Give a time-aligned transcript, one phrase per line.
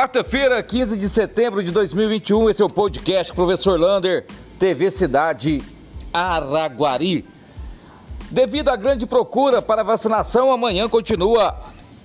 [0.00, 4.24] Quarta-feira, 15 de setembro de 2021, esse é o podcast Professor Lander,
[4.58, 5.60] TV Cidade
[6.10, 7.28] Araguari.
[8.30, 11.54] Devido à grande procura para vacinação, amanhã continua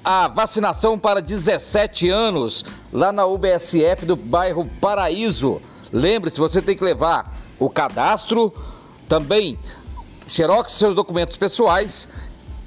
[0.04, 5.62] a vacinação para 17 anos lá na UBSF do bairro Paraíso.
[5.90, 8.54] Lembre-se, você tem que levar o cadastro,
[9.08, 9.58] também
[10.28, 12.10] xerox seus documentos pessoais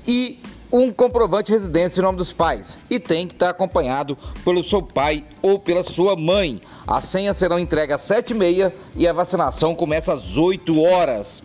[0.07, 0.41] e
[0.71, 4.83] um comprovante de residência em nome dos pais e tem que estar acompanhado pelo seu
[4.83, 6.61] pai ou pela sua mãe.
[6.87, 11.43] As senhas serão entregues às 7h30 e a vacinação começa às 8 horas.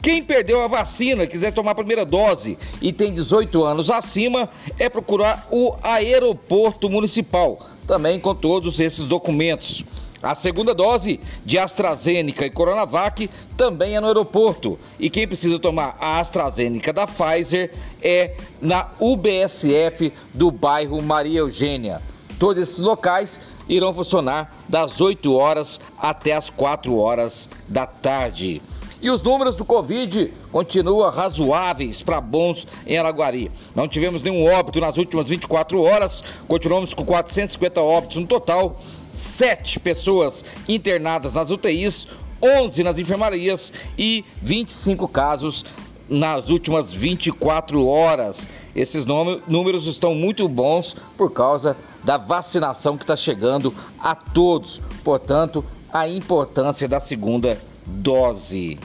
[0.00, 4.88] Quem perdeu a vacina, quiser tomar a primeira dose e tem 18 anos acima, é
[4.88, 9.84] procurar o aeroporto municipal, também com todos esses documentos.
[10.22, 14.78] A segunda dose de AstraZeneca e Coronavac também é no aeroporto.
[14.98, 22.00] E quem precisa tomar a AstraZeneca da Pfizer é na UBSF do bairro Maria Eugênia.
[22.38, 28.62] Todos esses locais irão funcionar das 8 horas até as 4 horas da tarde.
[29.02, 33.50] E os números do Covid continuam razoáveis para bons em Araguari.
[33.74, 38.78] Não tivemos nenhum óbito nas últimas 24 horas, continuamos com 450 óbitos no total,
[39.10, 42.06] 7 pessoas internadas nas UTIs,
[42.40, 45.64] 11 nas enfermarias e 25 casos
[46.08, 48.48] nas últimas 24 horas.
[48.72, 54.80] Esses números estão muito bons por causa da vacinação que está chegando a todos.
[55.02, 58.78] Portanto, a importância da segunda dose.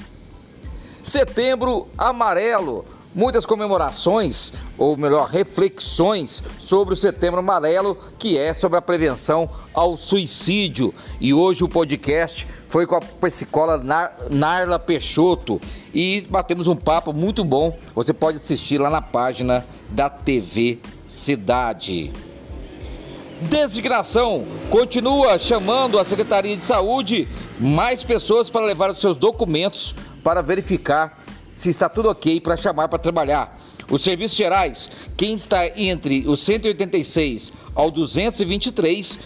[1.03, 2.85] Setembro Amarelo.
[3.15, 9.97] Muitas comemorações, ou melhor, reflexões sobre o Setembro Amarelo, que é sobre a prevenção ao
[9.97, 10.93] suicídio.
[11.19, 15.59] E hoje o podcast foi com a psicóloga Narla Peixoto
[15.93, 17.75] e batemos um papo muito bom.
[17.95, 22.11] Você pode assistir lá na página da TV Cidade.
[23.41, 27.27] Designação continua chamando a Secretaria de Saúde
[27.59, 31.23] mais pessoas para levar os seus documentos para verificar
[31.53, 33.59] se está tudo ok para chamar para trabalhar.
[33.89, 39.17] Os serviços gerais, quem está entre os 186 ao 223,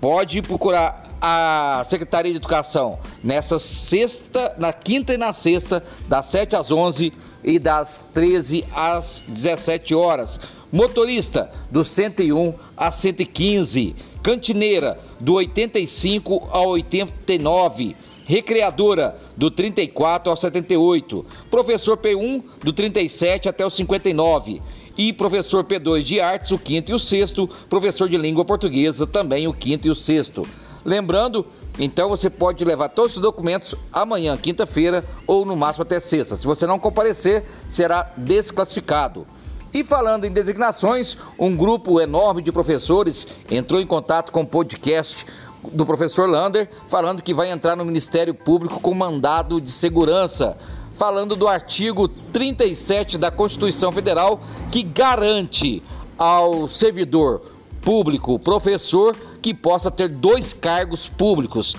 [0.00, 6.56] pode procurar a Secretaria de Educação nessa sexta, na quinta e na sexta, das 7
[6.56, 7.12] às 11
[7.44, 10.40] e das 13 às 17 horas
[10.72, 21.26] Motorista do 101 a 115, cantineira do 85 ao 89, recreadora do 34 ao 78,
[21.50, 24.62] professor P1 do 37 até o 59
[24.96, 29.48] e professor P2 de artes, o quinto e o sexto, professor de língua portuguesa, também
[29.48, 30.46] o quinto e o sexto.
[30.84, 31.46] Lembrando,
[31.78, 36.36] então você pode levar todos os documentos amanhã, quinta-feira, ou no máximo até sexta.
[36.36, 39.26] Se você não comparecer, será desclassificado.
[39.72, 45.24] E falando em designações, um grupo enorme de professores entrou em contato com o podcast
[45.72, 50.56] do professor Lander, falando que vai entrar no Ministério Público com mandado de segurança,
[50.94, 54.40] falando do artigo 37 da Constituição Federal
[54.72, 55.82] que garante
[56.18, 57.42] ao servidor
[57.80, 61.76] público, professor, que possa ter dois cargos públicos,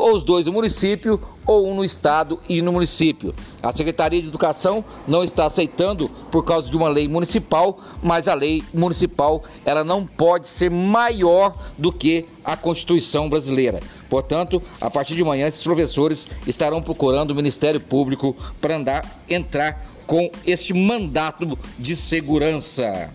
[0.00, 3.34] ou os dois no município, ou um no estado e no município.
[3.62, 8.34] A Secretaria de Educação não está aceitando por causa de uma lei municipal, mas a
[8.34, 13.80] lei municipal ela não pode ser maior do que a Constituição brasileira.
[14.08, 19.86] Portanto, a partir de manhã, esses professores estarão procurando o Ministério Público para andar, entrar
[20.06, 23.10] com este mandato de segurança.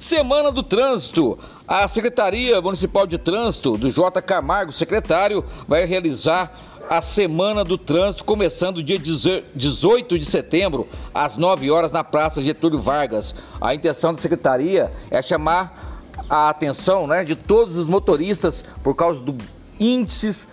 [0.00, 1.38] Semana do Trânsito.
[1.68, 4.22] A Secretaria Municipal de Trânsito do J.
[4.22, 6.50] Camargo, secretário, vai realizar
[6.88, 12.80] a Semana do Trânsito, começando dia 18 de setembro, às 9 horas, na Praça Getúlio
[12.80, 13.34] Vargas.
[13.60, 19.22] A intenção da Secretaria é chamar a atenção né, de todos os motoristas por causa
[19.22, 19.36] dos
[19.78, 20.48] índices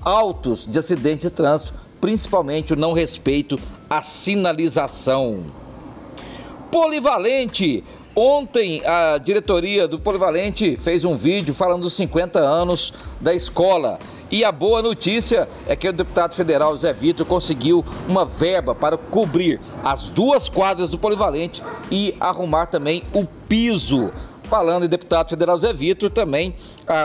[0.00, 5.44] altos de acidente de trânsito, principalmente o não respeito à sinalização.
[6.70, 7.84] Polivalente
[8.18, 13.98] Ontem a diretoria do Polivalente fez um vídeo falando dos 50 anos da escola.
[14.30, 18.96] E a boa notícia é que o deputado federal Zé Vitor conseguiu uma verba para
[18.96, 24.10] cobrir as duas quadras do Polivalente e arrumar também o piso.
[24.48, 26.54] Falando em deputado federal Zé Vitor, também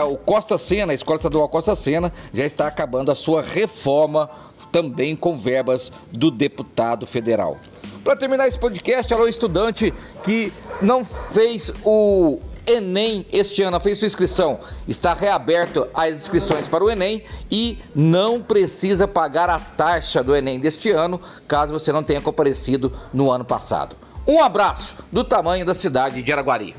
[0.08, 4.30] o Costa Sena, a Escola Estadual Costa Sena, já está acabando a sua reforma,
[4.70, 7.58] também com verbas do deputado federal.
[8.04, 9.92] Para terminar esse podcast, alô estudante
[10.24, 14.60] que não fez o Enem este ano, fez sua inscrição.
[14.86, 20.60] Está reaberto as inscrições para o Enem e não precisa pagar a taxa do Enem
[20.60, 23.96] deste ano, caso você não tenha comparecido no ano passado.
[24.26, 26.74] Um abraço do tamanho da cidade de Araguari.